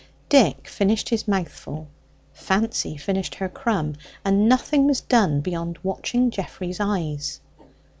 [0.29, 1.87] Dick finished his mouthful;
[2.33, 3.93] Fancy finished her crumb,
[4.25, 7.39] and nothing was done beyond watching Geoffrey's eyes.